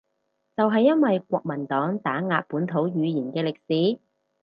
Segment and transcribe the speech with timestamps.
[0.57, 3.55] 就係因為國民黨打壓本土語言嘅歷
[3.97, 4.01] 史